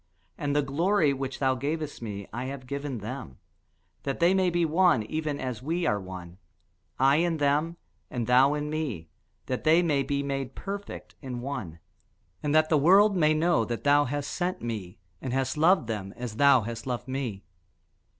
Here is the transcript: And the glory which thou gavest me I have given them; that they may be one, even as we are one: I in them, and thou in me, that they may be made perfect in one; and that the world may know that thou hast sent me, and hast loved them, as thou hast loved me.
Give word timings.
And 0.35 0.55
the 0.55 0.63
glory 0.63 1.13
which 1.13 1.37
thou 1.37 1.53
gavest 1.53 2.01
me 2.01 2.27
I 2.33 2.45
have 2.45 2.65
given 2.65 2.97
them; 3.01 3.37
that 4.01 4.19
they 4.19 4.33
may 4.33 4.49
be 4.49 4.65
one, 4.65 5.03
even 5.03 5.39
as 5.39 5.61
we 5.61 5.85
are 5.85 5.99
one: 6.01 6.39
I 6.97 7.17
in 7.17 7.37
them, 7.37 7.77
and 8.09 8.25
thou 8.25 8.55
in 8.55 8.67
me, 8.71 9.09
that 9.45 9.63
they 9.63 9.83
may 9.83 10.01
be 10.01 10.23
made 10.23 10.55
perfect 10.55 11.13
in 11.21 11.39
one; 11.39 11.77
and 12.41 12.55
that 12.55 12.69
the 12.69 12.77
world 12.79 13.15
may 13.15 13.35
know 13.35 13.63
that 13.65 13.83
thou 13.83 14.05
hast 14.05 14.31
sent 14.31 14.59
me, 14.59 14.97
and 15.21 15.33
hast 15.33 15.55
loved 15.55 15.85
them, 15.85 16.15
as 16.17 16.37
thou 16.37 16.61
hast 16.61 16.87
loved 16.87 17.07
me. 17.07 17.43